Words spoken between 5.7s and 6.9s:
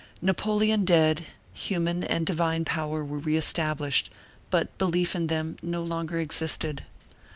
longer existed.